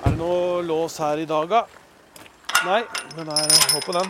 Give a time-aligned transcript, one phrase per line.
[0.00, 1.64] Er det noe lås her i dag, da?
[2.64, 2.80] Nei,
[3.16, 4.08] den er håp på den.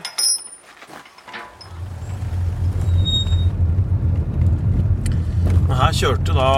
[5.66, 6.50] Men her kjørte da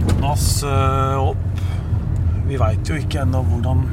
[0.00, 1.62] Jonas eh, opp.
[2.48, 3.84] Vi veit jo ikke ennå hvordan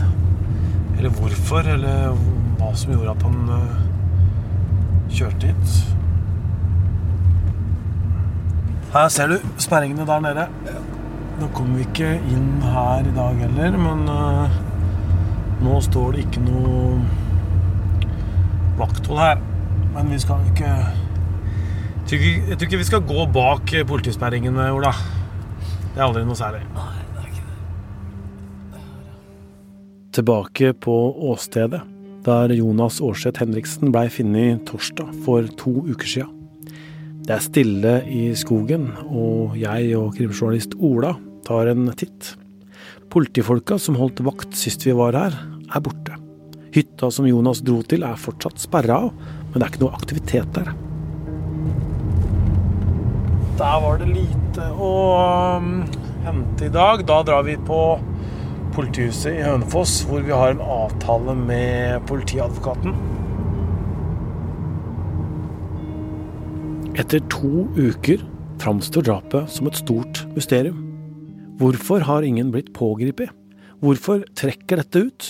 [0.97, 2.15] Eller hvorfor, eller
[2.59, 3.81] hva som gjorde at han eh,
[5.15, 5.81] kjørte hit.
[8.93, 10.49] Her ser du sperringene der nede.
[11.39, 14.57] Nå kommer vi ikke inn her i dag heller, men uh,
[15.63, 16.97] nå står det ikke noe
[18.79, 19.39] vakthold her.
[19.93, 20.73] Men vi skal ikke
[22.09, 24.91] jeg tror, ikke, jeg tror ikke vi skal gå bak politisperringene, Ola.
[25.93, 26.63] Det er aldri noe særlig.
[30.17, 30.97] Tilbake på
[31.29, 31.83] åstedet,
[32.25, 36.27] der Jonas Aarseth Henriksen blei funnet torsdag for to uker sia.
[37.23, 41.13] Det er stille i skogen, og jeg og krimjournalist Ola
[41.47, 42.35] tar en titt.
[43.09, 45.37] Politifolka som holdt vakt sist vi var her,
[45.69, 46.17] er borte.
[46.75, 49.13] Hytta som Jonas dro til er fortsatt sperra av,
[49.49, 50.71] men det er ikke noe aktivitet der.
[53.59, 54.91] Der var det lite å
[55.59, 55.71] um,
[56.23, 57.01] hente i dag.
[57.09, 57.79] Da drar vi på
[58.75, 62.93] politihuset i Hønefoss, hvor vi har en avtale med politiadvokaten.
[66.99, 68.21] Etter to uker
[68.59, 70.88] framstår drapet som et stort mysterium.
[71.59, 73.33] Hvorfor har ingen blitt pågrepet?
[73.83, 75.25] Hvorfor trekker dette ut?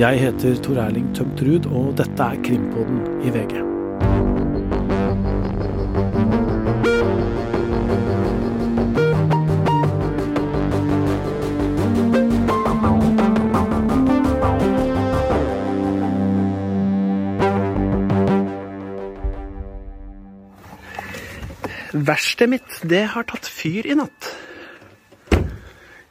[0.00, 3.54] Jeg heter Tor Erling Tømt Ruud, og dette er Krimpodden i VG.
[21.94, 24.34] Verkstedet mitt, det har tatt fyr i natt.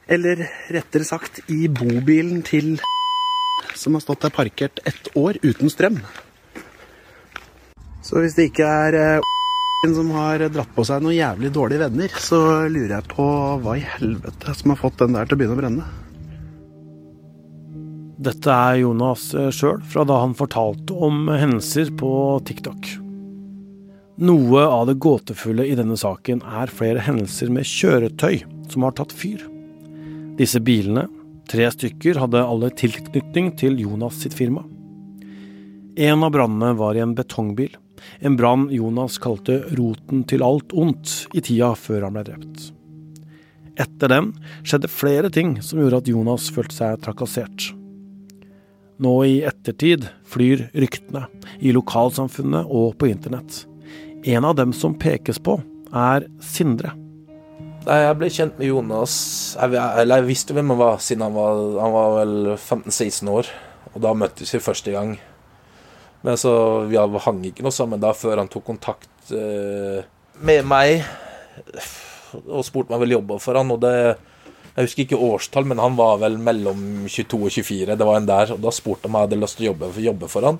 [0.06, 2.76] Eller rettere sagt i bobilen til
[3.74, 6.00] som har stått der parkert ett år uten strøm.
[8.04, 9.30] Så hvis det ikke er eh,
[9.94, 12.38] som har dratt på seg noen jævlig dårlige venner, så
[12.72, 13.26] lurer jeg på
[13.64, 15.88] hva i helvete som har fått den der til å begynne å brenne.
[18.24, 22.12] Dette er Jonas sjøl, fra da han fortalte om hendelser på
[22.48, 22.92] TikTok.
[24.24, 29.12] Noe av det gåtefulle i denne saken er flere hendelser med kjøretøy som har tatt
[29.12, 29.42] fyr.
[30.34, 31.06] Disse bilene,
[31.46, 34.64] tre stykker, hadde alle tilknytning til Jonas sitt firma.
[35.94, 37.76] En av brannene var i en betongbil,
[38.18, 42.64] en brann Jonas kalte roten til alt ondt i tida før han ble drept.
[43.78, 44.32] Etter den
[44.66, 47.70] skjedde flere ting som gjorde at Jonas følte seg trakassert.
[49.02, 51.28] Nå i ettertid flyr ryktene,
[51.62, 53.64] i lokalsamfunnet og på internett.
[54.26, 55.60] En av dem som pekes på,
[55.94, 56.94] er Sindre.
[57.84, 59.14] Jeg ble kjent med Jonas
[59.60, 63.50] jeg, Eller jeg visste hvem han var siden han var, han var vel 15-16 år.
[63.94, 65.16] Og da møttes vi første gang.
[66.24, 66.54] Men så
[66.88, 70.04] Vi hang ikke noe sammen da før han tok kontakt eh,
[70.44, 71.04] med meg
[72.50, 73.92] og spurte meg ville jobbe for han, og det
[74.74, 77.94] Jeg husker ikke årstall, men han var vel mellom 22 og 24.
[77.94, 78.56] Det var en der.
[78.56, 80.58] Og da spurte han om jeg hadde lyst til å jobbe, jobbe for han.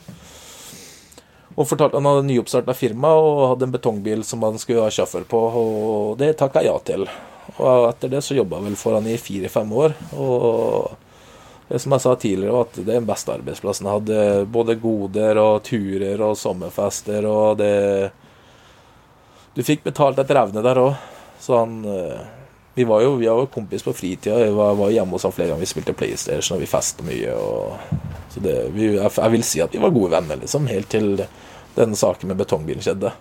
[1.54, 5.26] Og fortalte han hadde nyoppstarta firma og hadde en betongbil som han skulle ha sjåfør
[5.30, 7.06] på, og det takka jeg ja til.
[7.54, 9.94] Og etter det så jobba jeg vel for han i fire-fem år.
[10.18, 14.46] Og det som jeg sa tidligere, var at det er den beste arbeidsplassen jeg hadde.
[14.52, 17.74] Både goder og turer og sommerfester og det
[19.54, 20.96] Du fikk betalt etter evne der òg.
[21.38, 21.84] Så han
[22.74, 24.40] Vi var jo vi var jo kompis på fritida.
[24.42, 25.62] Jeg var, var hjemme hos han flere ganger.
[25.62, 27.36] Vi spilte PlayStation og vi festa mye.
[27.38, 27.76] Og,
[28.34, 31.22] så det, vi, jeg, vil si at vi var gode venner, liksom, helt til
[31.76, 33.12] denne saken med betongbilen skjedde.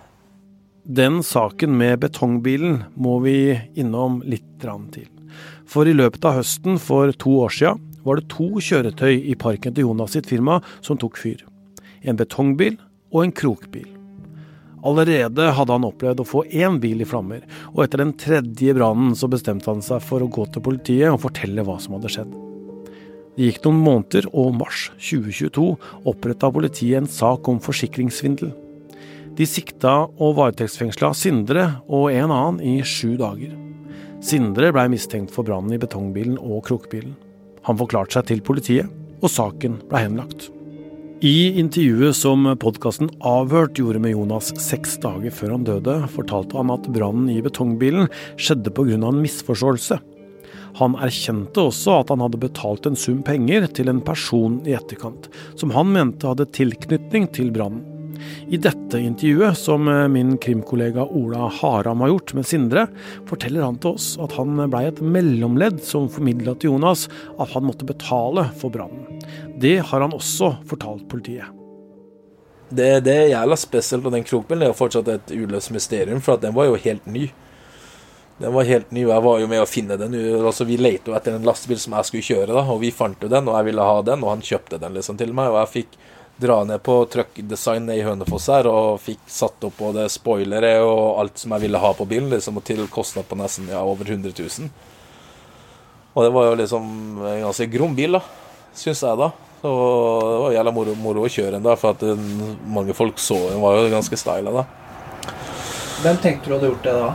[0.84, 5.08] Den saken med betongbilen må vi innom litt til.
[5.70, 7.72] For i løpet av høsten for to år sia
[8.04, 11.44] var det to kjøretøy i parken til Jonas sitt firma som tok fyr.
[12.02, 12.76] En betongbil
[13.12, 13.88] og en krokbil.
[14.84, 19.14] Allerede hadde han opplevd å få én bil i flammer, og etter den tredje brannen
[19.16, 22.34] så bestemte han seg for å gå til politiet og fortelle hva som hadde skjedd.
[23.34, 25.66] Det gikk noen måneder, og mars 2022
[26.06, 28.52] oppretta politiet en sak om forsikringssvindel.
[29.34, 33.56] De sikta og varetektsfengsla Sindre og en annen i sju dager.
[34.22, 37.16] Sindre blei mistenkt for brannen i betongbilen og krokbilen.
[37.66, 40.52] Han forklarte seg til politiet, og saken blei henlagt.
[41.24, 46.72] I intervjuet som podkasten Avhørt gjorde med Jonas seks dager før han døde, fortalte han
[46.74, 48.98] at brannen i betongbilen skjedde pga.
[48.98, 49.98] en misforståelse.
[50.78, 55.28] Han erkjente også at han hadde betalt en sum penger til en person i etterkant,
[55.60, 57.84] som han mente hadde tilknytning til brannen.
[58.48, 62.86] I dette intervjuet, som min krimkollega Ola Haram har gjort med Sindre,
[63.28, 67.66] forteller han til oss at han blei et mellomledd som formidla til Jonas at han
[67.66, 69.20] måtte betale for brannen.
[69.60, 71.50] Det har han også fortalt politiet.
[72.74, 76.40] Det, det er jævla spesielt, og den krokbilen er jo fortsatt et uløst mysterium, for
[76.40, 77.28] den var jo helt ny.
[78.38, 80.14] Den var helt ny, og jeg var jo med å finne den.
[80.40, 83.20] Altså, vi lette jo etter en lastebil som jeg skulle kjøre, da, og vi fant
[83.22, 85.52] jo den, og jeg ville ha den, og han kjøpte den liksom til meg.
[85.52, 85.98] Og jeg fikk
[86.42, 91.38] dra ned på truckdesign i Hønefoss her, og fikk satt opp både spoilere og alt
[91.38, 94.34] som jeg ville ha på bilen, liksom, og til kostnad på nesten ja, over 100
[94.34, 94.72] 000.
[96.14, 96.88] Og det var jo liksom
[97.22, 98.22] en ganske grom bil, da,
[98.74, 99.30] syns jeg da.
[99.62, 102.02] Så det var jævla moro, moro å kjøre den, da, for at
[102.66, 104.66] mange folk så den var jo ganske styla, da.
[106.02, 107.12] Hvem tenkte du hadde gjort det da?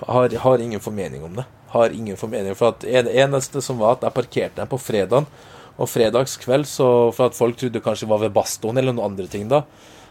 [0.00, 1.44] Har, har ingen formening om det.
[1.74, 2.54] Har ingen formening.
[2.58, 5.28] For at det eneste som var at jeg parkerte den på fredagen,
[5.74, 9.26] og fredagskveld så For at folk trodde kanskje det var ved Bastoen eller noen andre
[9.26, 9.64] ting da.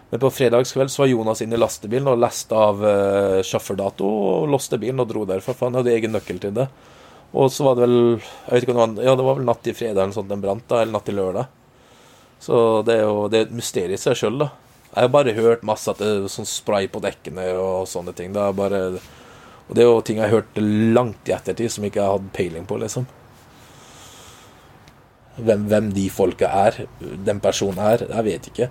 [0.09, 4.51] Men på fredagskveld så var Jonas inne i lastebilen og leste av uh, sjåførdato og
[4.51, 6.67] låste bilen og dro derfra, for han hadde egen nøkkel til det.
[7.33, 9.73] Og så var det vel jeg vet ikke om Ja, det var vel natt til
[9.73, 11.49] fredag eller sånt den brant, da, eller natt til lørdag.
[12.43, 14.51] Så det er jo det er et mysterium i seg sjøl, da.
[14.93, 18.35] Jeg har bare hørt masse at det er sånn spray på dekkene og sånne ting.
[18.37, 18.83] Er bare
[19.67, 20.63] og det er jo ting jeg har hørt
[20.95, 23.05] langt i ettertid som ikke jeg har hatt peiling på, liksom.
[25.33, 28.67] Hvem, hvem, de folka er, den personen er, jeg vet ikke.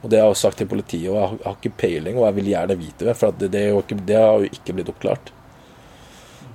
[0.00, 2.52] Og det har jeg sagt til politiet, og jeg har, ikke peiling, og jeg vil
[2.52, 3.16] gjerne vite det.
[3.18, 5.34] For det, det, ikke, det, har jo ikke blitt oppklart.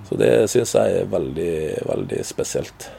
[0.07, 1.53] Så det syns jeg er veldig,
[1.91, 2.89] veldig spesielt.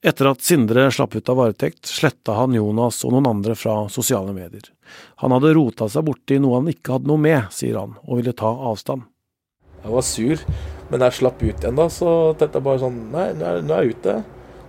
[0.00, 4.32] Etter at Sindre slapp ut av varetekt, sletta han Jonas og noen andre fra sosiale
[4.32, 4.72] medier.
[5.20, 8.34] Han hadde rota seg borti noe han ikke hadde noe med, sier han, og ville
[8.34, 9.04] ta avstand.
[9.80, 10.44] Jeg var sur,
[10.90, 13.96] men jeg slapp ut igjen da, så tenkte jeg bare sånn Nei, nå er, jeg
[13.96, 14.16] ute.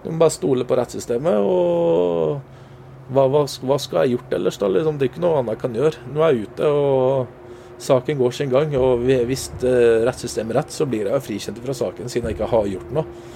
[0.04, 1.42] Du må bare stole på rettssystemet.
[1.44, 4.70] Og hva, hva, hva skal jeg gjort ellers, da?
[4.72, 6.06] Liksom, det er ikke noe annet jeg kan gjøre.
[6.14, 8.78] Nå er jeg ute, og saken går sin gang.
[8.80, 12.54] Og hvis uh, rettssystemet er rett, så blir jeg frikjent fra saken, siden jeg ikke
[12.54, 13.28] har gjort noe.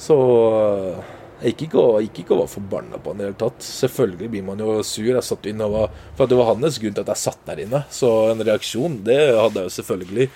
[0.00, 0.16] Så
[1.36, 3.64] jeg gikk ikke og, gikk ikke og var forbanna på han i det hele tatt.
[3.66, 5.10] Selvfølgelig blir man jo sur.
[5.10, 7.64] Jeg satt inne og var, For det var hans grunn til at jeg satt der
[7.66, 7.82] inne.
[7.92, 10.28] Så en reaksjon, det hadde jeg jo selvfølgelig.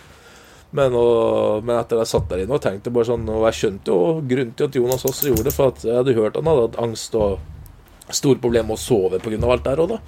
[0.76, 3.90] Men, og, men, etter jeg satt der inne og tenkte bare sånn Og jeg skjønte
[3.90, 6.66] jo grunnen til at Jonas også gjorde det, for at jeg hadde hørt han hadde
[6.68, 7.40] hatt angst og
[8.14, 9.38] store problemer med å sove pga.
[9.50, 9.98] alt der òg, da.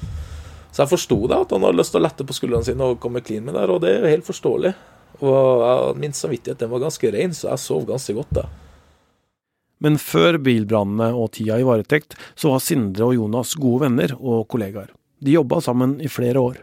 [0.72, 2.98] Så jeg forsto det, at han hadde lyst til å lette på skuldrene sine og
[3.02, 4.72] komme clean med det, og det er jo helt forståelig.
[5.20, 8.46] Og jeg, min samvittighet den var ganske ren, så jeg sov ganske godt da.
[9.82, 14.46] Men før bilbrannene og tida i varetekt, så var Sindre og Jonas gode venner og
[14.50, 14.90] kollegaer.
[15.22, 16.62] De jobba sammen i flere år.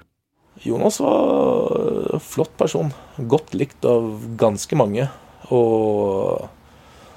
[0.61, 2.91] Jonas var en flott person.
[3.17, 5.07] Godt likt av ganske mange.
[5.55, 6.49] Og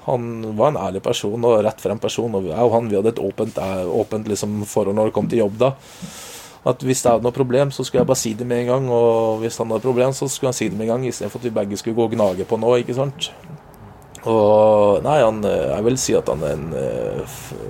[0.05, 2.35] han var en ærlig person og rett frem person.
[2.39, 5.27] Og jeg og han vi hadde et åpent, eh, åpent liksom, forhold når det kom
[5.27, 5.73] til jobb da.
[6.63, 8.89] At hvis jeg hadde noe problem, så skulle jeg bare si det med en gang.
[8.95, 11.49] Og hvis han hadde problem, så skulle han si det med en gang, istedenfor at
[11.49, 12.79] vi begge skulle gå og gnage på noe.
[12.79, 13.31] ikke sant?
[14.23, 17.25] Og nei, han, jeg vil si at han er en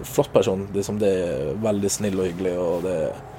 [0.05, 0.67] flott person.
[0.73, 2.57] Liksom det er veldig snill og hyggelig.
[2.61, 3.32] og det er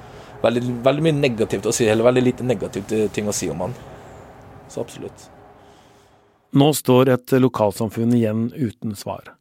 [0.44, 3.76] veldig, veldig, mye negativt å si, eller veldig lite negativt ting å si om han.
[4.68, 5.28] Så absolutt.
[6.54, 9.32] Nå står et lokalsamfunn igjen uten svar.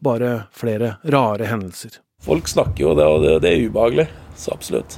[0.00, 1.98] Bare flere rare hendelser.
[2.22, 4.06] Folk snakker jo, det, og det, er ubehagelig.
[4.36, 4.96] Så absolutt.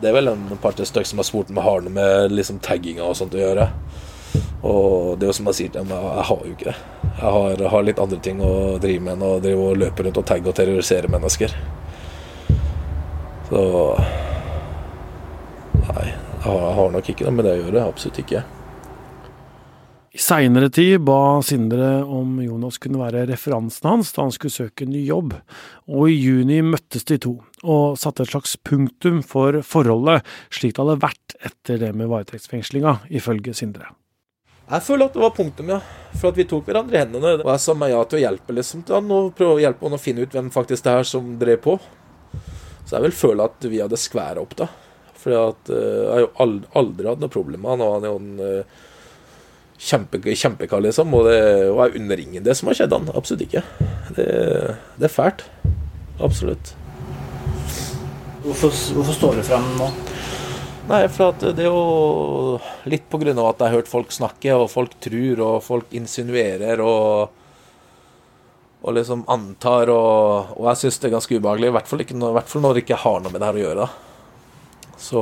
[0.00, 2.60] Det er vel en par-tre stykker som har spurt om jeg har noe med liksom,
[2.64, 3.66] tagginga og sånt å gjøre.
[4.62, 6.76] Og det er jo som jeg sier til dem, jeg har jo ikke det.
[7.08, 8.52] Jeg har, har litt andre ting å
[8.82, 11.54] drive med enn å drive og løpe rundt og tagge og terrorisere mennesker.
[13.48, 13.62] Så
[16.44, 17.84] har, har nok ikke noe med det å gjøre.
[17.88, 18.44] Absolutt ikke.
[20.18, 24.88] I seinere tid ba Sindre om Jonas kunne være referansen hans da han skulle søke
[24.88, 25.36] ny jobb,
[25.86, 30.82] og i juni møttes de to, og satte et slags punktum for forholdet, slik det
[30.82, 33.92] hadde vært etter det med varetektsfengslinga, ifølge Sindre.
[34.68, 35.78] Jeg føler at det var punktum, ja.
[36.18, 37.36] For at vi tok hverandre i hendene.
[37.40, 39.86] Og jeg sa meg ja til å hjelpe liksom, til han, og prøve å hjelpe
[39.86, 41.78] han å finne ut hvem faktisk det er som drev på.
[42.82, 44.68] Så jeg vil føle at vi hadde skværa opp, da.
[45.18, 46.30] For uh, jeg har jo
[46.78, 47.84] aldri hatt noe problem med han.
[47.86, 48.84] Og han er jo en uh,
[49.78, 51.14] kjempe, kjempekar, liksom.
[51.18, 51.38] Og, det,
[51.70, 53.10] og jeg unner ingen det som har skjedd han.
[53.18, 53.64] Absolutt ikke.
[54.16, 54.28] Det,
[54.98, 55.46] det er fælt.
[56.18, 56.74] Absolutt.
[58.44, 59.90] Hvorfor, hvorfor står du frem nå?
[60.88, 62.58] Nei, for det er jo
[62.88, 65.92] litt på grunn av at jeg har hørt folk snakke, og folk tror, og folk
[65.98, 67.34] insinuerer, og
[68.78, 71.66] og liksom antar, og, og jeg syns det er ganske ubehagelig.
[71.66, 73.58] I hvert fall, ikke, I hvert fall når det ikke har noe med det her
[73.58, 73.86] å gjøre.
[74.98, 75.20] Så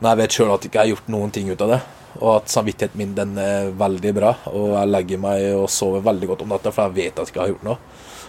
[0.00, 1.80] Når jeg vet sjøl at jeg ikke har gjort noen ting ut av det,
[2.18, 6.30] og at samvittigheten min den er veldig bra, og jeg legger meg og sover veldig
[6.30, 7.76] godt om natta, for jeg vet at jeg ikke har gjort noe.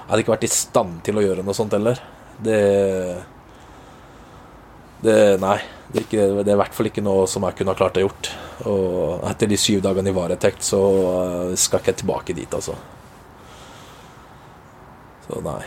[0.01, 2.01] Jeg hadde ikke vært i stand til å gjøre noe sånt heller.
[2.43, 2.60] Det
[5.01, 5.57] Det, nei.
[5.91, 7.98] Det er, ikke, det er, i hvert fall ikke noe som jeg kunne ha klart
[7.98, 8.29] å gjort.
[8.69, 10.81] Og etter de syv dagene i varetekt, så
[11.50, 12.75] eh, skal ikke jeg tilbake dit, altså.
[15.25, 15.63] Så nei.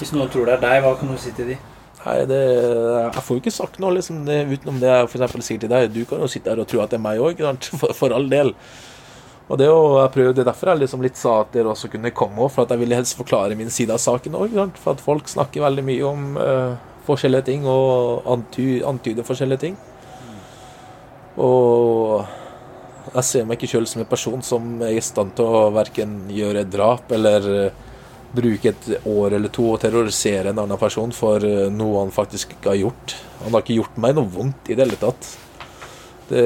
[0.00, 1.56] Hvis noen tror det er deg, hva kan du si til de?
[2.00, 5.60] Nei, det, Jeg får jo ikke sagt noe liksom, det, utenom det jeg for sier
[5.60, 5.90] til deg.
[5.92, 7.42] Du kan jo sitte her og tro at det er meg òg,
[7.80, 8.54] for, for all del.
[9.50, 11.90] Og det, er jo, jeg prøver, er derfor jeg liksom litt sa at dere også
[11.90, 14.54] kunne komme, for at jeg ville helst forklare min side av saken òg.
[14.78, 16.76] For at folk snakker veldig mye om uh,
[17.08, 19.78] forskjellige ting og anty, antyder forskjellige ting.
[21.40, 22.22] Og
[23.10, 26.20] jeg ser meg ikke sjøl som en person som er i stand til å verken
[26.30, 27.86] gjøre drap eller uh,
[28.36, 32.56] bruke et år eller to og terrorisere en annen person for uh, noe han faktisk
[32.66, 33.16] har gjort.
[33.44, 35.32] Han har ikke gjort meg noe vondt i det hele tatt.
[36.30, 36.44] Det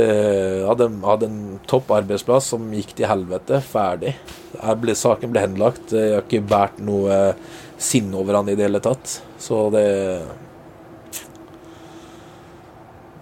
[0.65, 3.61] hadde, hadde en topp arbeidsplass som gikk til helvete.
[3.61, 4.15] Ferdig.
[4.81, 5.93] Ble, saken ble henlagt.
[5.93, 7.19] Jeg har ikke båret noe
[7.77, 9.19] sinne over han i det hele tatt.
[9.39, 9.85] Så det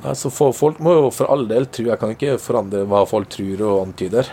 [0.02, 3.28] Altså for, Folk må jo for all del tro Jeg kan ikke forandre hva folk
[3.30, 4.30] tror og antyder.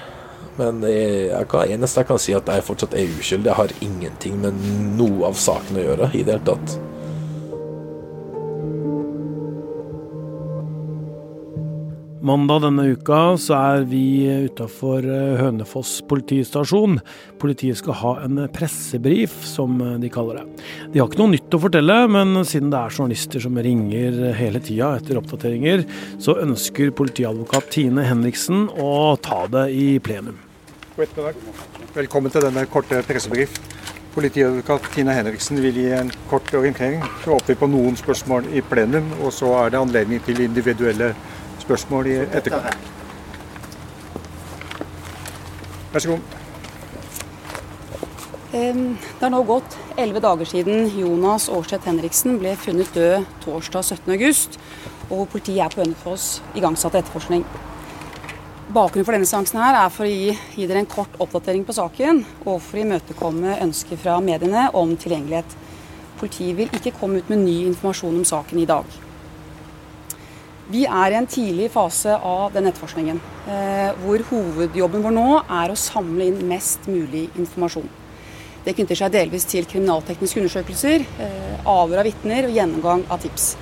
[0.59, 3.51] Men jeg, jeg kan, eneste jeg kan si, at jeg fortsatt er uskyldig.
[3.51, 6.79] Jeg har ingenting med noe av saken å gjøre i det hele tatt.
[12.29, 16.99] Mandag denne uka så er vi utafor eh, Hønefoss politistasjon.
[17.39, 20.65] Politiet skal ha en pressebrif, som de kaller det.
[20.91, 24.59] De har ikke noe nytt å fortelle, men siden det er journalister som ringer hele
[24.59, 25.87] tida etter oppdateringer,
[26.19, 30.48] så ønsker politiadvokat Tine Henriksen å ta det i plenum.
[30.99, 33.55] Velkommen til denne korte pressebrief.
[34.13, 37.03] Politiadvokat Tina Henriksen vil gi en kort orientering.
[37.23, 41.13] Så åpner vi på noen spørsmål i plenum, og så er det anledning til individuelle
[41.13, 41.37] spørsmål
[41.69, 42.77] spørsmål i etterkant.
[45.93, 46.19] Vær så god.
[48.49, 54.57] Det er nå gått elleve dager siden Jonas Aarseth Henriksen ble funnet død torsdag 17.8,
[55.13, 57.45] og politiet er på Hønefoss igangsatt etterforskning.
[58.69, 61.73] Bakgrunnen for denne seansen her er for å gi, gi, dere en kort oppdatering på
[61.73, 65.55] saken, og for å imøtekomme ønsker fra mediene om tilgjengelighet.
[66.19, 68.85] Politiet vil ikke komme ut med ny informasjon om saken i dag.
[70.69, 75.73] Vi er i en tidlig fase av den etterforskningen, eh, hvor hovedjobben vår nå er
[75.73, 77.89] å samle inn mest mulig informasjon.
[78.63, 83.55] Det knytter seg delvis til kriminaltekniske undersøkelser, eh, avhør av vitner og gjennomgang av tips.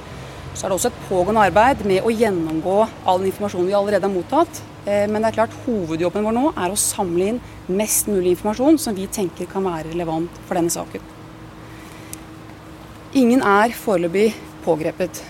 [0.54, 4.04] Så er det også et pågående arbeid med å gjennomgå all den informasjonen vi allerede
[4.04, 4.68] har mottatt.
[4.88, 8.80] Eh, men det er klart hovedjobben vår nå er å samle inn mest mulig informasjon
[8.82, 11.04] som vi tenker kan være relevant for denne saken.
[13.20, 14.30] Ingen er foreløpig
[14.66, 15.24] pågrepet.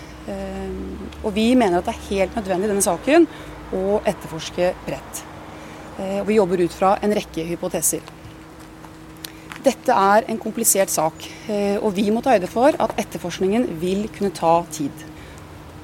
[1.24, 3.26] Og vi mener at det er helt nødvendig i denne saken
[3.74, 5.24] å etterforske bredt.
[5.98, 8.04] Eh, og vi jobber ut fra en rekke hypoteser.
[9.64, 14.06] Dette er en komplisert sak, eh, og vi må ta høyde for at etterforskningen vil
[14.14, 14.92] kunne ta tid.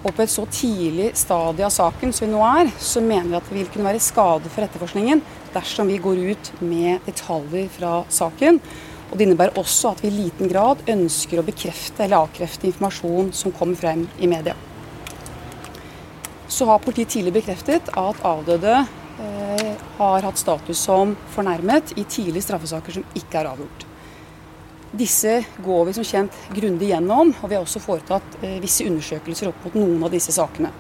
[0.05, 3.39] Og på et så tidlig stadie av saken som vi nå er, så mener vi
[3.39, 5.23] at det vil kunne være skade for etterforskningen
[5.55, 8.61] dersom vi går ut med detaljer fra saken.
[9.11, 13.33] Og Det innebærer også at vi i liten grad ønsker å bekrefte eller avkrefte informasjon
[13.33, 14.57] som kommer frem i media
[16.55, 22.47] så har politiet tidlig bekreftet at avdøde eh, har hatt status som fornærmet i tidlige
[22.47, 23.87] straffesaker som ikke er avgjort.
[24.95, 29.51] Disse går vi som kjent grundig gjennom, og vi har også foretatt eh, visse undersøkelser
[29.51, 30.71] opp mot noen av disse sakene.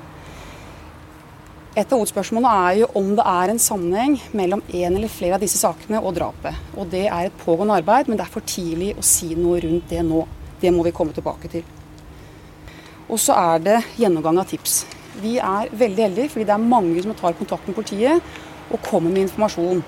[1.75, 5.42] Et av hovedspørsmålene er jo om det er en sammenheng mellom en eller flere av
[5.42, 6.54] disse sakene og drapet.
[6.78, 9.90] Og Det er et pågående arbeid, men det er for tidlig å si noe rundt
[9.90, 10.21] det nå.
[10.62, 11.66] Det må vi komme tilbake til.
[13.11, 14.85] Og så er det gjennomgang av tips.
[15.18, 18.23] Vi er veldig heldige fordi det er mange som tar kontakt med politiet
[18.71, 19.83] og kommer med informasjon.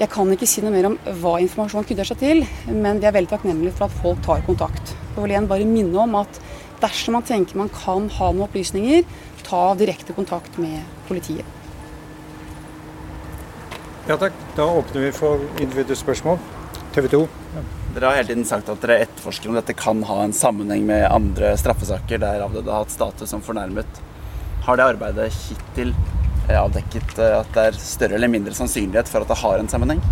[0.00, 2.38] Jeg kan ikke si noe mer om hva informasjonen knytter seg til,
[2.72, 4.94] men vi er veldig takknemlige for at folk tar kontakt.
[5.12, 6.38] Jeg vil igjen bare minne om at
[6.80, 9.04] dersom man tenker man kan ha noen opplysninger,
[9.44, 10.80] ta direkte kontakt med
[11.10, 11.44] politiet.
[14.08, 14.34] Ja takk.
[14.56, 16.40] Da åpner vi for individuelle spørsmål.
[16.96, 17.20] TV 2.
[17.92, 21.04] Dere har hele tiden sagt at dere etterforsker om dette kan ha en sammenheng med
[21.12, 24.00] andre straffesaker der avdøde har hatt status som fornærmet.
[24.64, 25.92] Har det arbeidet hittil
[26.50, 30.02] avdekket eh, at det er større eller mindre sannsynlighet for at det har en sammenheng?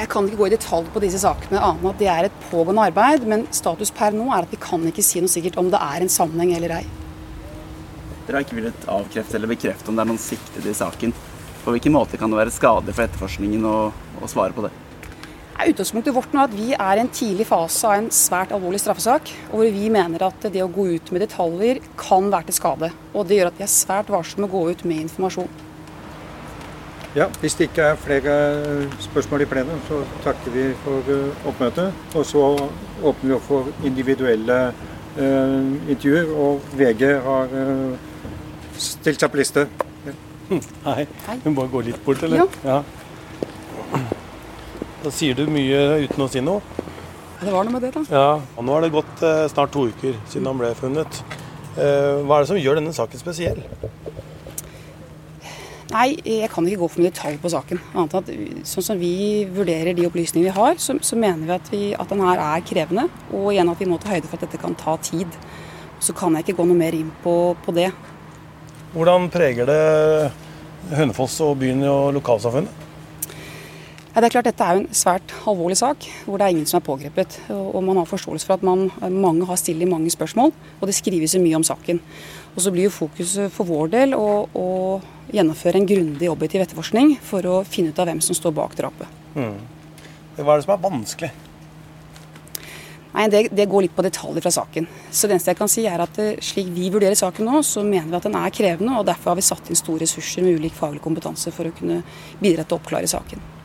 [0.00, 2.36] Jeg kan ikke gå i detalj på disse sakene, annet enn at det er et
[2.48, 3.26] pågående arbeid.
[3.28, 6.06] Men status per nå er at vi kan ikke si noe sikkert om det er
[6.06, 6.84] en sammenheng eller ei.
[8.24, 11.12] Dere har ikke villet avkrefte eller bekrefte om det er noen siktede i saken.
[11.60, 13.76] På hvilken måte kan det være skadelig for etterforskningen å,
[14.22, 14.72] å svare på det?
[15.60, 18.80] Utgangspunktet vårt nå er at vi er i en tidlig fase av en svært alvorlig
[18.80, 22.88] straffesak, hvor vi mener at det å gå ut med detaljer kan være til skade.
[23.12, 25.50] Og det gjør at vi er svært varsomme med å gå ut med informasjon.
[27.18, 28.36] Ja, Hvis det ikke er flere
[29.02, 31.92] spørsmål i plenum, så takker vi for eh, oppmøtet.
[32.14, 32.44] Og så
[33.02, 34.62] åpner vi opp for individuelle
[35.90, 37.50] intervjuer, og VG har
[38.78, 39.66] stilt seg på liste.
[40.86, 41.04] Hei.
[41.44, 42.44] Hun bare går litt bort, eller?
[42.44, 42.46] Ja.
[42.64, 42.99] ja.
[45.00, 46.60] Da sier du mye uten å si noe?
[47.40, 48.02] Det var noe med det, da.
[48.12, 51.22] Ja, og Nå har det gått eh, snart to uker siden han ble funnet.
[51.80, 53.62] Eh, hva er det som gjør denne saken spesiell?
[55.90, 57.80] Nei, jeg kan ikke gå for mye detalj på saken.
[57.96, 58.28] Annet at
[58.68, 59.14] Sånn som vi
[59.50, 62.68] vurderer de opplysningene vi har, så, så mener vi at, vi at den her er
[62.68, 63.08] krevende.
[63.32, 65.40] Og igjen at vi må ta høyde for at dette kan ta tid.
[66.04, 67.88] Så kan jeg ikke gå noe mer inn på, på det.
[68.92, 69.80] Hvordan preger det
[70.92, 72.89] Hønefoss og byen og lokalsamfunnet?
[74.10, 76.66] Ja, det er klart Dette er jo en svært alvorlig sak, hvor det er ingen
[76.66, 77.36] som er pågrepet.
[77.54, 80.50] Og man har forståelse for at man, mange har stilt mange spørsmål,
[80.80, 82.00] og det skrives mye om saken.
[82.56, 84.68] Og Så blir jo fokuset for vår del å, å
[85.30, 89.06] gjennomføre en grundig objektiv etterforskning for å finne ut av hvem som står bak drapet.
[89.36, 89.54] Mm.
[90.40, 91.30] Hva er det som er vanskelig?
[93.10, 94.90] Nei, det, det, går litt på detaljer fra saken.
[95.10, 97.82] Så det eneste jeg kan si er at eh, Slik vi vurderer saken nå, så
[97.86, 98.98] mener vi at den er krevende.
[98.98, 102.02] og Derfor har vi satt inn store ressurser med ulik faglig kompetanse for å kunne
[102.42, 103.59] bidra til å oppklare saken.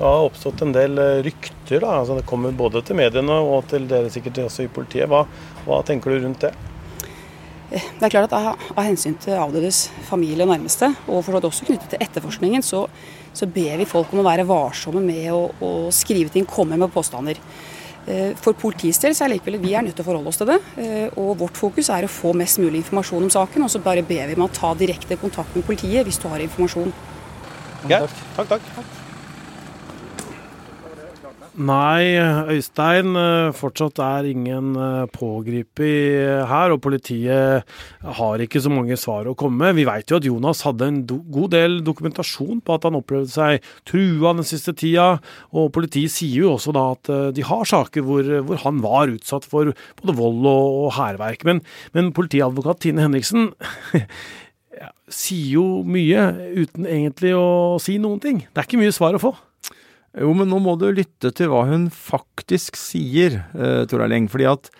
[0.00, 1.82] Det har oppstått en del eh, rykter.
[1.82, 5.10] da, altså Det kommer både til mediene og til dere sikkert også i politiet.
[5.12, 5.26] Hva,
[5.66, 6.54] hva tenker du rundt det?
[7.68, 11.36] Eh, det er klart at Av, av hensyn til avdødes familie og nærmeste, og for
[11.36, 12.86] også knyttet til etterforskningen, så,
[13.28, 16.94] så, ber vi folk om å være varsomme med å, å skrive ting, komme med
[16.94, 17.42] påstander.
[18.08, 20.48] Eh, for politiets del så er likevel vi er nødt til å forholde oss til
[20.48, 20.56] det.
[21.20, 23.68] og Vårt fokus er å få mest mulig informasjon om saken.
[23.68, 26.40] Og så bare ber vi om å ta direkte kontakt med politiet hvis du har
[26.48, 26.96] informasjon.
[27.84, 28.24] Greit.
[28.40, 28.96] Takk, takk.
[31.60, 32.16] Nei,
[32.48, 33.12] Øystein.
[33.20, 37.66] Eh, fortsatt er ingen eh, pågrepet her, og politiet
[38.16, 39.76] har ikke så mange svar å komme med.
[39.76, 43.66] Vi vet jo at Jonas hadde en god del dokumentasjon på at han opplevde seg
[43.88, 45.18] trua den siste tida,
[45.52, 49.12] og politiet sier jo også da at eh, de har saker hvor, hvor han var
[49.12, 51.44] utsatt for både vold og, og hærverk.
[51.44, 51.60] Men,
[51.92, 53.50] men politiadvokat Tine Henriksen
[55.10, 56.24] sier jo mye
[56.56, 58.46] uten egentlig å si noen ting.
[58.48, 59.36] Det er ikke mye svar å få.
[60.18, 64.28] Jo, men nå må du lytte til hva hun faktisk sier, eh, Tor Erling.
[64.28, 64.70] fordi at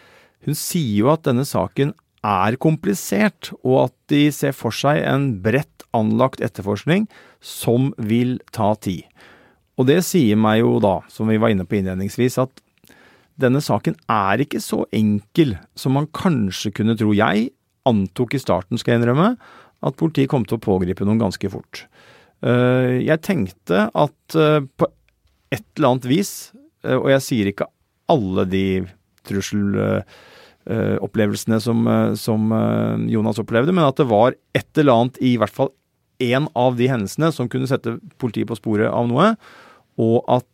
[0.44, 5.40] hun sier jo at denne saken er komplisert, og at de ser for seg en
[5.40, 7.06] bredt anlagt etterforskning
[7.40, 9.04] som vil ta tid.
[9.78, 12.50] Og det sier meg jo da, som vi var inne på innledningsvis, at
[13.40, 17.14] denne saken er ikke så enkel som man kanskje kunne tro.
[17.16, 17.52] Jeg
[17.88, 19.36] antok i starten, skal jeg innrømme,
[19.80, 21.86] at politiet kom til å pågripe noen ganske fort.
[22.44, 24.88] Eh, jeg tenkte at eh, på
[25.50, 26.52] et eller annet vis,
[26.86, 27.66] eh, og jeg sier ikke
[28.10, 28.66] alle de
[29.28, 35.36] trusselopplevelsene som, eh, som eh, Jonas opplevde, men at det var et eller annet i
[35.40, 35.70] hvert fall
[36.20, 39.26] én av de hendelsene som kunne sette politiet på sporet av noe,
[40.00, 40.52] og at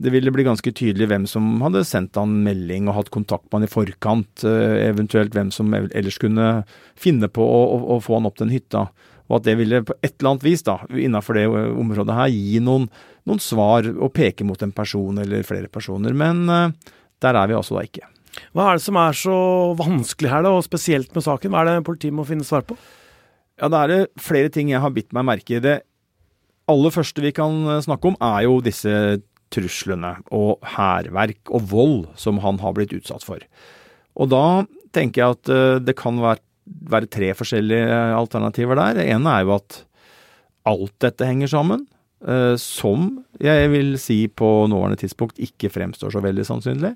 [0.00, 3.54] det ville bli ganske tydelig hvem som hadde sendt han melding og hatt kontakt med
[3.60, 6.46] han i forkant, eventuelt hvem som ellers kunne
[6.98, 8.82] finne på å, å, å få han opp den hytta.
[9.30, 12.58] Og at det ville på et eller annet vis, da, innenfor det området her, gi
[12.66, 12.88] noen,
[13.28, 16.14] noen svar og peke mot en person eller flere personer.
[16.16, 18.06] Men uh, der er vi altså da ikke.
[18.54, 19.36] Hva er det som er så
[19.78, 21.52] vanskelig her, da, og spesielt med saken?
[21.52, 22.78] Hva er det politiet må finne svar på?
[23.60, 25.62] Ja, Da er det flere ting jeg har bitt meg merke i.
[25.62, 25.80] Det
[26.70, 28.92] aller første vi kan eh, snakke om, er jo disse
[29.50, 33.42] truslene og hærverk og vold som han har blitt utsatt for.
[34.14, 34.62] Og da
[34.94, 38.98] tenker jeg at uh, det kan være være tre forskjellige alternativer der.
[39.00, 39.82] Det ene er jo at
[40.68, 41.99] alt dette henger sammen, eh,
[42.60, 43.06] som
[43.40, 46.90] jeg vil si på nåværende tidspunkt ikke fremstår så veldig sannsynlig.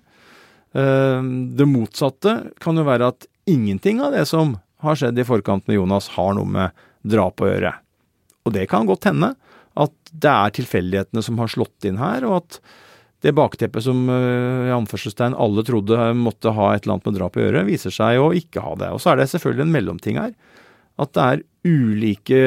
[0.75, 1.23] Eh,
[1.57, 5.79] det motsatte kan jo være at ingenting av det som har skjedd i forkant med
[5.79, 7.73] Jonas, har noe med drap å gjøre.
[8.45, 9.33] Og det kan godt hende
[9.81, 12.59] at det er tilfeldighetene som har slått inn her, og at
[13.25, 17.39] det bakteppet som eh, i anførselstegn alle trodde måtte ha et eller annet med drap
[17.39, 18.91] å gjøre, viser seg å ikke ha det.
[18.93, 20.35] Og så er det selvfølgelig en mellomting her.
[21.01, 22.41] At det er ulike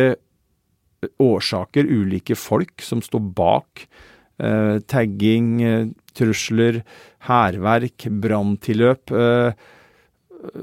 [1.21, 3.88] årsaker, ulike folk, som står bak
[4.41, 6.81] eh, tagging, eh, trusler,
[7.27, 9.13] hærverk, branntilløp.
[9.13, 9.65] Eh,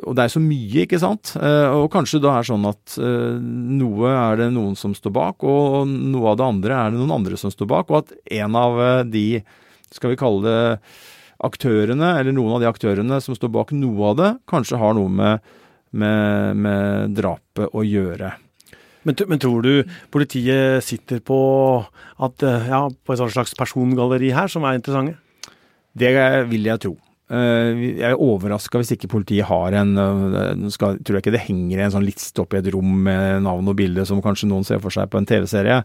[0.05, 1.35] og det er så mye, ikke sant?
[1.39, 3.41] Eh, og kanskje da er sånn at eh,
[3.81, 7.19] noe er det noen som står bak, og noe av det andre er det noen
[7.19, 9.43] andre som står bak, og at en av de
[9.95, 10.63] skal vi kalle det
[11.45, 15.11] aktørene, eller noen av de aktørene som står bak noe av det, kanskje har noe
[15.13, 15.55] med,
[15.93, 18.33] med, med drapet å gjøre.
[19.05, 21.39] Men, men, tror du politiet sitter på,
[22.25, 25.19] at, ja, på et slags persongalleri her som er interessante?
[25.95, 26.11] Det
[26.51, 26.97] vil jeg tro.
[27.33, 31.47] Eh, jeg er overraska hvis ikke politiet har en eh, skal, Tror jeg ikke det
[31.47, 34.67] henger en sånn liste opp i et rom med navn og bilde som kanskje noen
[34.69, 35.81] ser for seg på en TV-serie,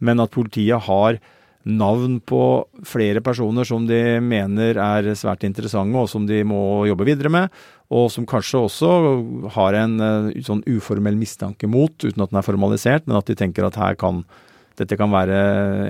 [0.00, 1.20] men at politiet har
[1.66, 2.42] navn på
[2.86, 7.54] flere personer som de mener er svært interessante, og som de må jobbe videre med.
[7.92, 8.90] Og som kanskje også
[9.56, 13.36] har en uh, sånn uformell mistanke mot, uten at den er formalisert, men at de
[13.38, 14.24] tenker at her kan
[14.78, 15.38] dette kan være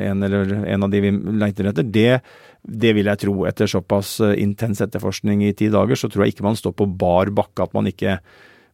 [0.07, 1.89] en, eller en av de vi leter etter.
[1.93, 2.21] Det,
[2.63, 3.35] det vil jeg tro.
[3.49, 6.89] Etter såpass uh, intens etterforskning i ti dager, så tror jeg ikke man står på
[7.01, 8.21] bar bakke at man ikke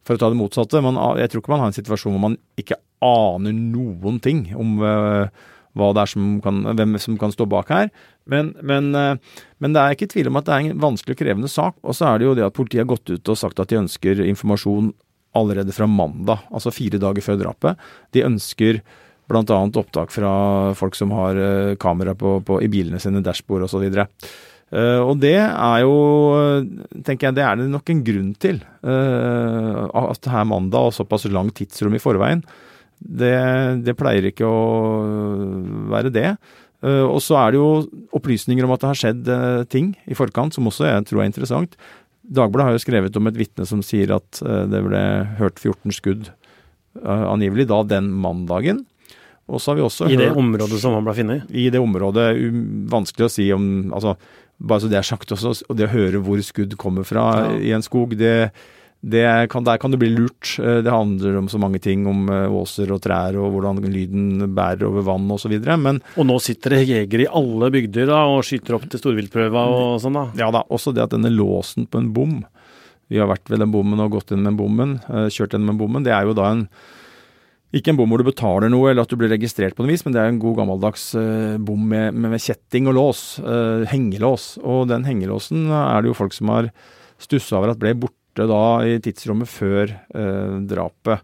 [0.04, 2.34] For å ta det motsatte, man, jeg tror ikke man har en situasjon hvor man
[2.60, 5.32] ikke aner noen ting om uh,
[5.74, 7.90] hva det er som kan, hvem som kan stå bak her.
[8.30, 11.22] Men, men, eh, men, det er ikke tvil om at det er en vanskelig og
[11.22, 11.76] krevende sak.
[11.82, 13.82] Og så er det jo det at politiet har gått ut og sagt at de
[13.82, 14.92] ønsker informasjon
[15.34, 17.86] allerede fra mandag, altså fire dager før drapet.
[18.14, 18.78] De ønsker
[19.30, 19.60] bl.a.
[19.64, 20.32] opptak fra
[20.78, 23.86] folk som har eh, kamera på, på, i bilene sine, dashbord osv.
[23.88, 24.04] Uh,
[24.78, 25.96] eh, og det er jo,
[27.06, 28.60] tenker jeg, det er det nok en grunn til.
[28.84, 32.44] Uh, at det er mandag og såpass lang tidsrom i forveien.
[32.98, 33.34] Det,
[33.84, 34.60] det pleier ikke å
[35.92, 36.28] være det.
[36.84, 37.68] Eh, og så er det jo
[38.16, 41.30] opplysninger om at det har skjedd eh, ting i forkant, som også jeg tror er
[41.30, 41.76] interessant.
[42.24, 45.04] Dagbladet har jo skrevet om et vitne som sier at eh, det ble
[45.40, 46.32] hørt 14 skudd
[46.94, 48.84] angivelig da den mandagen.
[49.50, 51.48] Og så har vi også I det hørt, området som han ble funnet?
[51.50, 52.28] I det området.
[52.92, 54.14] Vanskelig å si om altså,
[54.62, 57.48] Bare så det er sagt også, og det å høre hvor skudd kommer fra ja.
[57.58, 58.52] i en skog, det,
[59.04, 60.56] kan, der kan du bli lurt.
[60.58, 64.54] Eh, det handler om så mange ting, om eh, åser og trær og hvordan lyden
[64.54, 65.52] bærer over vann osv.
[65.78, 69.66] Men Og nå sitter det jegere i alle bygder da, og skyter opp til storviltprøva
[69.68, 70.26] og sånn, da?
[70.38, 70.64] Ja da.
[70.70, 72.44] Også det at denne låsen på en bom
[73.12, 75.76] Vi har vært ved den bommen og gått inn med bommen, eh, kjørt inn med
[75.76, 76.04] bommen.
[76.04, 76.68] Det er jo da en
[77.74, 80.04] ikke en bom hvor du betaler noe eller at du blir registrert på noe vis,
[80.06, 81.08] men det er en god gammeldags
[81.66, 83.22] bom med, med, kjetting og lås.
[83.90, 84.44] Hengelås.
[84.62, 86.68] Og den hengelåsen er det jo folk som har
[87.18, 91.20] stussa over at ble borte borte da i tidsrommet før eh, drapet.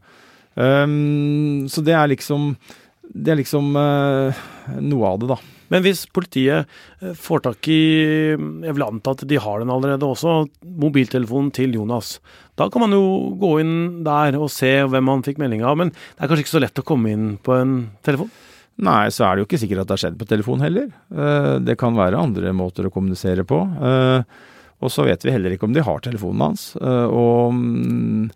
[0.55, 2.57] Um, så det er liksom
[3.01, 4.35] Det er liksom uh,
[4.83, 5.37] noe av det, da.
[5.71, 6.67] Men hvis politiet
[7.01, 11.75] eh, får tak i Jeg vil anta at de har den allerede også, mobiltelefonen til
[11.75, 12.19] Jonas.
[12.59, 15.79] Da kan man jo gå inn der og se hvem han fikk melding av.
[15.79, 18.31] Men det er kanskje ikke så lett å komme inn på en telefon?
[18.83, 20.87] Nei, så er det jo ikke sikkert at det har skjedd på telefon heller.
[21.61, 23.59] Det kan være andre måter å kommunisere på.
[24.81, 26.71] Og så vet vi heller ikke om de har telefonen hans.
[26.81, 28.31] Eh, og mm,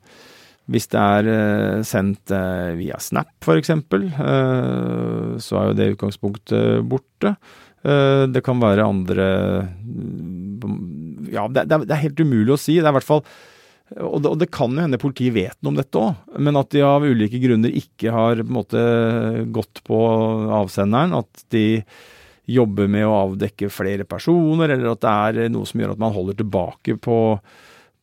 [0.75, 3.73] hvis det er eh, sendt eh, via Snap f.eks.,
[5.45, 7.37] så er jo det utgangspunktet borte.
[7.85, 9.25] Det kan være andre
[9.85, 12.79] mm, Ja, det, er helt umulig å si.
[12.79, 13.21] Det er i hvert fall
[14.01, 16.71] og det, og det, kan jo hende politiet vet noe om dette òg, men at
[16.73, 18.85] de av ulike grunner ikke har på en måte
[19.55, 19.99] gått på
[20.57, 21.13] avsenderen.
[21.21, 21.83] At de
[22.51, 26.15] jobber med å avdekke flere personer, eller at det er noe som gjør at man
[26.15, 27.19] holder tilbake på,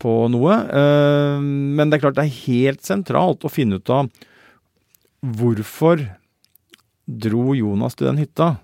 [0.02, 0.58] på noe.
[0.66, 4.10] Eh, men det er klart det er helt sentralt å finne ut av
[5.22, 6.02] hvorfor
[7.06, 8.56] dro Jonas til den hytta?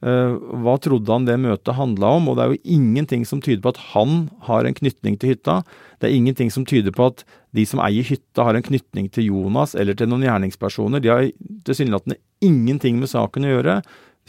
[0.00, 0.32] Eh,
[0.64, 2.30] hva trodde han det møtet handla om?
[2.30, 5.60] Og det er jo ingenting som tyder på at han har en knytning til hytta.
[6.00, 7.24] Det er ingenting som tyder på at
[7.56, 11.02] de som eier hytta har en knytning til Jonas eller til noen gjerningspersoner.
[11.02, 11.26] De har
[11.66, 13.80] tilsynelatende ingenting med saken å gjøre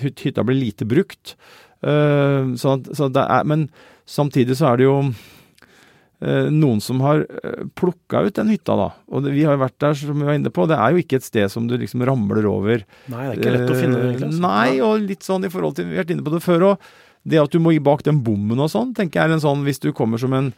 [0.01, 1.35] hytta blir lite brukt.
[1.81, 3.69] Uh, så, så er, men
[4.05, 8.89] samtidig så er det jo uh, noen som har eh, plukka ut den hytta, da.
[9.09, 10.67] Og vi har vært der, som vi var inne på.
[10.69, 12.83] Det er jo ikke et sted som du liksom ramler over.
[13.11, 14.27] Nei, det er ikke lett å finne det, egentlig.
[14.29, 14.43] Altså.
[14.45, 16.91] Nei, og litt sånn i forhold til Vi har vært inne på det før òg.
[17.21, 19.59] Det at du må gi bak den bommen og sånn, tenker jeg er en sånn
[19.61, 20.53] Hvis du kommer som en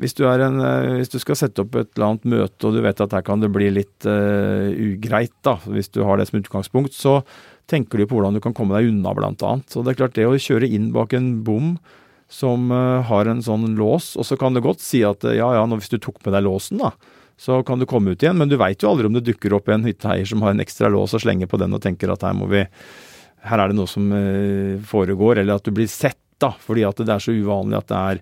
[0.00, 0.56] hvis du, en,
[0.96, 3.42] hvis du, skal sette opp et eller annet møte og du vet at her kan
[3.42, 7.18] det bli litt uh, ugreit, da, hvis du har det som utgangspunkt, så
[7.70, 9.68] tenker du på hvordan du kan komme deg unna, blant annet.
[9.70, 11.76] Så det er klart, det å kjøre inn bak en bom
[12.32, 15.50] som uh, har en sånn lås, og så kan du godt si at uh, ja
[15.58, 16.92] ja, hvis du tok med deg låsen, da,
[17.40, 18.38] så kan du komme ut igjen.
[18.40, 20.90] Men du veit jo aldri om det dukker opp en hytteeier som har en ekstra
[20.92, 22.66] lås og slenger på den og tenker at her må vi
[23.42, 27.00] Her er det noe som uh, foregår, eller at du blir sett, da, fordi at
[27.02, 28.20] det er så uvanlig at det er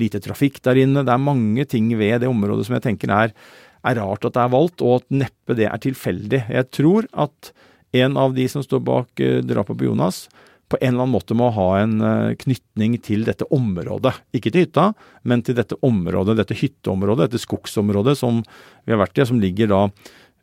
[0.00, 1.04] lite trafikk der inne.
[1.04, 3.34] Det er mange ting ved det området som jeg tenker er,
[3.82, 6.40] er rart at det er valgt, og at neppe det er tilfeldig.
[6.48, 7.52] Jeg tror at
[7.92, 10.26] en av de som står bak uh, drapet på Jonas,
[10.72, 14.14] på en eller annen måte må ha en uh, knytning til dette området.
[14.32, 14.92] Ikke til hytta,
[15.28, 18.40] men til dette området, dette hytteområdet, dette skogsområdet som
[18.86, 19.82] vi har vært i, som ligger da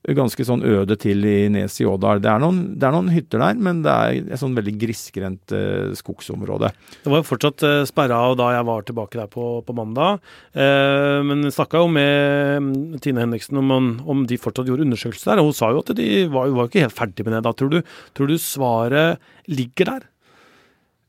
[0.07, 2.21] ganske sånn øde til i Nes i Ådal.
[2.23, 6.71] Det, det, er noen hytter der, men det er et sånn veldig grisgrendt eh, skogsområde.
[7.03, 10.21] Det var jo fortsatt eh, sperra av da jeg var tilbake der på, på mandag.
[10.55, 13.73] Eh, men snakka jo med mm, Tine Henriksen om,
[14.05, 15.43] om, de fortsatt gjorde undersøkelser der.
[15.43, 17.53] Og hun sa jo at de var, var ikke helt ferdig med det da.
[17.59, 17.81] Tror du,
[18.15, 19.19] tror du svaret
[19.51, 20.07] ligger der?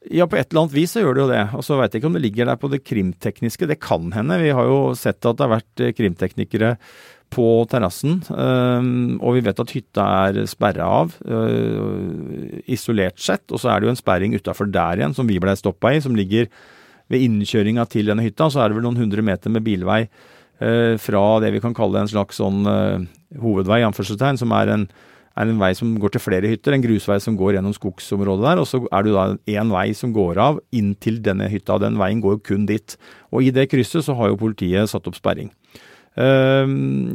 [0.08, 1.42] Ja, på et eller annet vis så gjør det jo det.
[1.58, 3.68] Og så veit jeg ikke om det ligger der på det krimtekniske.
[3.68, 4.38] Det kan hende.
[4.40, 6.74] Vi har jo sett at det har vært eh, krimteknikere
[7.30, 8.18] på terrassen.
[8.30, 13.46] Um, og vi vet at hytta er sperra av, uh, isolert sett.
[13.50, 16.02] Og så er det jo en sperring utafor der igjen, som vi blei stoppa i,
[16.04, 16.50] som ligger
[17.10, 18.50] ved innkjøringa til denne hytta.
[18.50, 22.02] Så er det vel noen hundre meter med bilvei uh, fra det vi kan kalle
[22.02, 22.66] en slags sånn
[23.40, 24.90] hovedvei, anførselstegn, som er en
[25.38, 28.60] er en vei som går til flere hytter, en grusvei som går gjennom skogsområdet der.
[28.60, 31.76] Og så er det jo da én vei som går av inn til denne hytta,
[31.76, 32.96] og den veien går jo kun dit.
[33.30, 35.52] Og i det krysset så har jo politiet satt opp sperring.
[36.18, 36.66] Uh,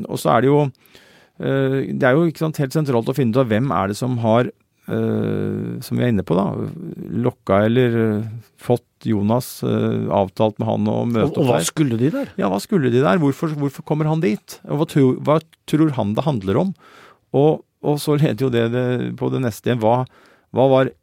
[0.08, 3.36] og så er det jo uh, Det er jo ikke sant, helt sentralt å finne
[3.36, 4.53] ut av hvem er det som har
[4.86, 6.43] Uh, som vi er inne på, da,
[7.25, 8.27] lokka eller uh,
[8.62, 11.41] fått Jonas avtalt med han å møte opp der.
[11.41, 12.29] Og hva skulle de der?
[12.38, 13.17] Ja, hva skulle de der?
[13.17, 14.60] Hvorfor, hvorfor kommer han dit?
[14.69, 16.75] Og hva, tror, hva tror han det handler om?
[17.34, 18.86] Og og så leder jo det, det
[19.19, 19.81] på det neste igjen.
[19.84, 20.03] Hva,
[20.55, 20.95] hva var eh,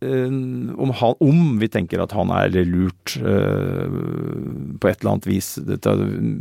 [0.00, 3.98] om, han, om, vi tenker at han er lurt eh,
[4.80, 5.92] på et eller annet vis, dette,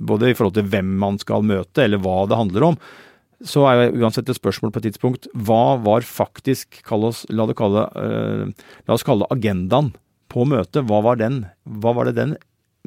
[0.07, 2.79] både i forhold til hvem man skal møte, eller hva det handler om,
[3.45, 7.85] så er jo uansett et spørsmål på et tidspunkt hva var faktisk, oss, la, kalle,
[7.99, 9.93] eh, la, oss kalle det agendaen
[10.31, 10.83] på møtet.
[10.87, 12.35] Hva var, den, hva var det den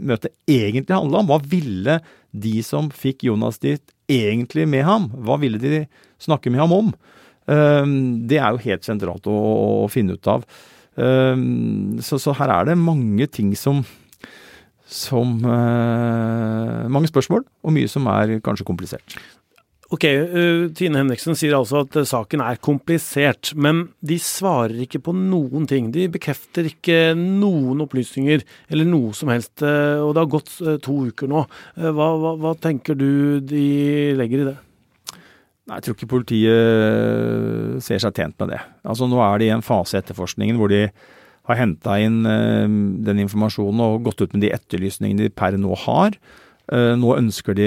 [0.01, 1.33] møtet egentlig handla om?
[1.33, 2.01] Hva ville
[2.33, 3.83] de som fikk Jonas dit,
[4.13, 5.11] egentlig med ham?
[5.25, 5.87] Hva ville de
[6.23, 6.93] snakke med ham om?
[7.51, 9.39] Ehm, det er jo helt sentralt å,
[9.83, 10.47] å finne ut av.
[11.01, 13.83] Ehm, så, så, her er det mange ting som
[14.93, 19.15] som uh, Mange spørsmål, og mye som er kanskje komplisert.
[19.93, 25.01] Ok, uh, Tine Henriksen sier altså at uh, saken er komplisert, men de svarer ikke
[25.07, 25.89] på noen ting.
[25.97, 30.53] De bekrefter ikke noen opplysninger eller noe som helst, og det har gått
[30.85, 31.47] to uker nå.
[31.81, 33.65] Hva, hva, hva tenker du de
[34.21, 34.59] legger i det?
[35.71, 38.63] Nei, Jeg tror ikke politiet eh, ser seg tjent med det.
[38.83, 40.87] Altså Nå er de i en fase i etterforskningen hvor de
[41.49, 42.71] har henta inn uh,
[43.03, 46.15] den informasjonen og gått ut med de etterlysningene de per nå har.
[46.71, 47.67] Uh, nå ønsker de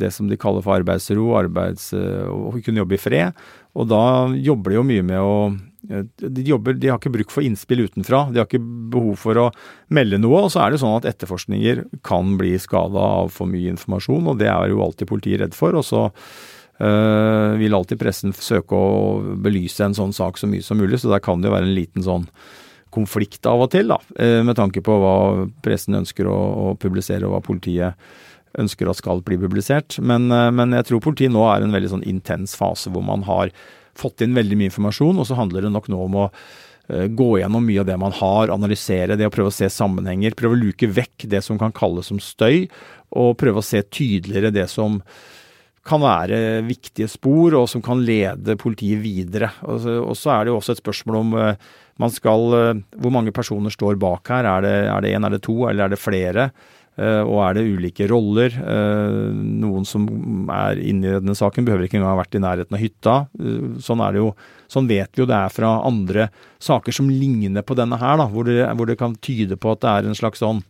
[0.00, 3.44] det som de kaller for arbeidsro, arbeids, å kunne jobbe i fred.
[3.76, 4.02] Og da
[4.32, 5.36] jobber de jo mye med å
[5.86, 8.24] de, jobber, de har ikke bruk for innspill utenfra.
[8.32, 9.46] De har ikke behov for å
[9.92, 10.46] melde noe.
[10.46, 14.40] Og så er det sånn at etterforskninger kan bli skada av for mye informasjon, og
[14.40, 15.76] det er jo alltid politiet redd for.
[15.78, 16.08] Og så
[16.76, 21.08] Uh, vil alltid pressen søke å belyse en sånn sak så mye som mulig, så
[21.08, 22.26] der kan det jo være en liten sånn
[22.92, 25.16] konflikt av og til, da, uh, med tanke på hva
[25.64, 27.96] pressen ønsker å, å, publisere og hva politiet
[28.60, 29.96] ønsker at skal bli publisert.
[30.04, 33.04] Men, uh, men jeg tror politiet nå er i en veldig sånn intens fase hvor
[33.08, 33.54] man har
[33.96, 36.30] fått inn veldig mye informasjon, og så handler det nok nå om å
[36.86, 40.36] gå gjennom mye av det man har, analysere det og prøve å se sammenhenger.
[40.38, 42.68] Prøve å luke vekk det som kan kalles som støy,
[43.10, 45.00] og prøve å se tydeligere det som
[45.86, 49.52] kan være viktige spor, og som kan lede politiet videre.
[49.66, 51.68] Og så er det jo også et spørsmål om eh,
[52.02, 54.48] man skal eh, Hvor mange personer står bak her?
[54.50, 56.50] Er det, er det en, er det to, eller er det flere?
[56.96, 58.58] Eh, og er det ulike roller?
[59.36, 60.08] Noen som
[60.52, 63.16] er inne i denne saken, behøver ikke engang ha vært i nærheten av hytta.
[63.84, 64.30] Sånn er det jo.
[64.72, 68.26] Sånn vet vi jo det er fra andre saker som ligner på denne her, da,
[68.32, 70.64] hvor det, hvor det kan tyde på at det er en slags sånn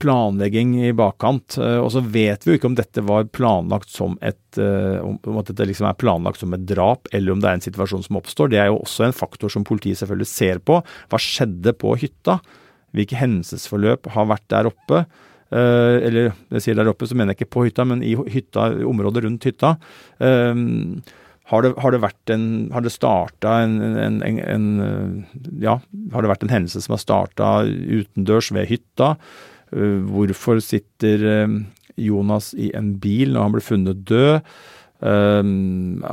[0.00, 1.58] planlegging i bakkant.
[1.60, 5.40] Eh, og så vet vi jo ikke om dette var planlagt som et eh, om
[5.40, 8.20] at dette liksom er planlagt som et drap, eller om det er en situasjon som
[8.20, 8.52] oppstår.
[8.52, 10.80] Det er jo også en faktor som politiet selvfølgelig ser på.
[11.12, 12.40] Hva skjedde på hytta?
[12.96, 15.04] Hvilke hendelsesforløp har vært der oppe?
[15.52, 18.70] Uh, eller jeg sier der oppe, så mener jeg ikke på hytta, men i hytta,
[18.88, 19.74] området rundt hytta.
[21.52, 24.68] Har det, det, vært en Har det starta en, en, en, en,
[25.60, 25.74] Ja,
[26.14, 29.16] har det vært en hendelse som har starta utendørs ved hytta?
[29.72, 31.56] Eh, hvorfor sitter eh,
[32.00, 34.54] Jonas i en bil når han ble funnet død?
[35.02, 35.42] Uh,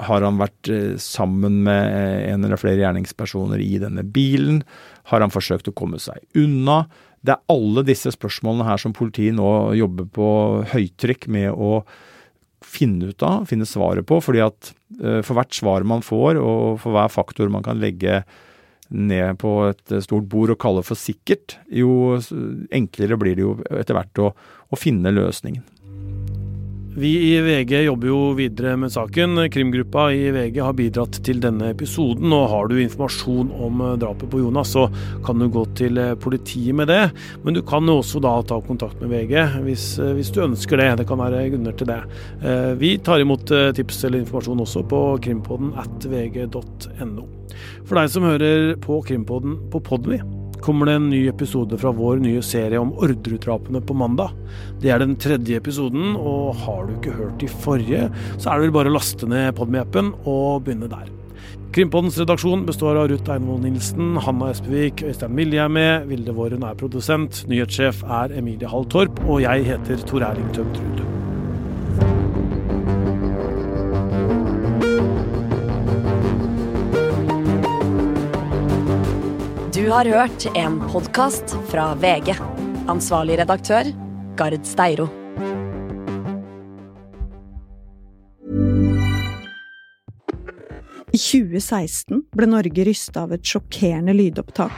[0.09, 0.65] har han vært
[0.97, 1.91] sammen med
[2.25, 4.63] en eller flere gjerningspersoner i denne bilen?
[5.11, 6.79] Har han forsøkt å komme seg unna?
[7.21, 10.29] Det er alle disse spørsmålene her som politiet nå jobber på
[10.73, 11.83] høytrykk med å
[12.65, 14.17] finne ut av, finne svaret på.
[14.25, 14.73] fordi at
[15.21, 18.23] for hvert svar man får, og for hver faktor man kan legge
[18.89, 22.17] ned på et stort bord og kalle for sikkert, jo
[22.73, 24.31] enklere blir det jo etter hvert å,
[24.69, 25.65] å finne løsningen.
[26.99, 29.37] Vi i VG jobber jo videre med saken.
[29.53, 32.27] Krimgruppa i VG har bidratt til denne episoden.
[32.35, 34.89] og Har du informasjon om drapet på Jonas, så
[35.23, 37.05] kan du gå til politiet med det.
[37.45, 39.85] Men du kan jo også da ta kontakt med VG hvis,
[40.17, 40.89] hvis du ønsker det.
[40.99, 42.01] Det kan være grunner til det.
[42.43, 47.29] Eh, vi tar imot tips eller informasjon også på krimpodden at vg.no.
[47.87, 50.19] For deg som hører på Krimpodden på Podmy,
[50.63, 54.33] kommer det en ny episode fra vår nye serie om Orderud-drapene på mandag.
[54.81, 58.67] Det er den tredje episoden, og har du ikke hørt de forrige, så er det
[58.67, 61.09] vel bare å laste ned Podme-appen og begynne der.
[61.75, 66.65] Krimpoddens redaksjon består av Ruth Einvoll Nilsen, Hanna Espevik, Øystein Milje er med, Vilde Våren
[66.65, 71.18] er produsent, nyhetssjef er Emilie Hall Torp, og jeg heter Tor Erling Tømtrud.
[79.89, 82.35] Du har hørt en podkast fra VG.
[82.87, 83.87] Ansvarlig redaktør,
[84.37, 85.07] Gard Steiro.
[91.09, 94.77] I 2016 ble Norge rysta av et sjokkerende lydopptak.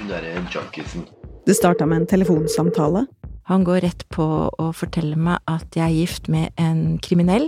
[0.00, 1.06] Hun derre junkisen.
[1.46, 3.04] Det starta med en telefonsamtale.
[3.52, 7.46] Han går rett på å fortelle meg at jeg er gift med en kriminell.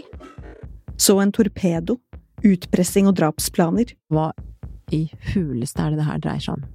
[0.94, 1.98] Så en torpedo.
[2.46, 3.96] Utpressing og drapsplaner.
[4.14, 4.30] Hva
[4.94, 6.73] i huleste er det det her dreier seg om?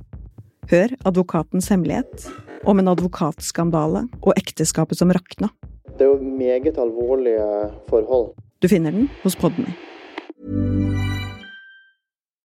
[0.70, 2.28] Hør advokatens hemmelighet.
[2.70, 5.48] Om en advokatskandale og ekteskapet som rakna.
[5.98, 7.48] Det er jo meget alvorlige
[7.90, 8.36] forhold.
[8.62, 9.74] Du finner den hos Podme.